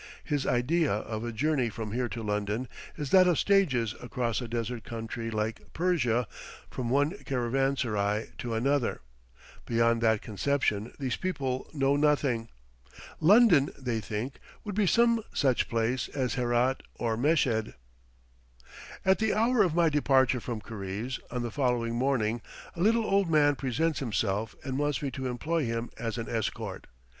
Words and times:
His 0.23 0.47
idea 0.47 0.91
of 0.91 1.23
a 1.23 1.31
journey 1.31 1.69
from 1.69 1.91
here 1.91 2.09
to 2.09 2.23
London 2.23 2.67
is 2.97 3.11
that 3.11 3.27
of 3.27 3.37
stages 3.37 3.93
across 4.01 4.41
a 4.41 4.47
desert 4.47 4.83
country 4.83 5.29
like 5.29 5.71
Persia 5.73 6.27
from 6.71 6.89
one 6.89 7.11
caravanserai 7.23 8.31
to 8.39 8.55
another; 8.55 9.01
beyond 9.67 10.01
that 10.01 10.23
conception 10.23 10.91
these 10.97 11.17
people 11.17 11.67
know 11.71 11.95
nothing. 11.95 12.49
London, 13.19 13.69
they 13.77 13.99
think, 14.01 14.39
would 14.63 14.73
be 14.73 14.87
some 14.87 15.21
such 15.35 15.69
place 15.69 16.07
as 16.07 16.33
Herat 16.33 16.81
or 16.95 17.15
Meshed. 17.15 17.75
At 19.05 19.19
the 19.19 19.35
hour 19.35 19.61
of 19.61 19.75
my 19.75 19.89
departure 19.89 20.39
from 20.39 20.61
Karize, 20.61 21.19
on 21.29 21.43
the 21.43 21.51
following 21.51 21.93
morning, 21.93 22.41
a 22.75 22.81
little 22.81 23.05
old 23.05 23.29
man 23.29 23.53
presents 23.55 23.99
himself, 23.99 24.55
and 24.63 24.79
wants 24.79 25.03
me 25.03 25.11
to 25.11 25.27
employ 25.27 25.65
him 25.65 25.91
as 25.99 26.17
an 26.17 26.27
escort. 26.27 26.87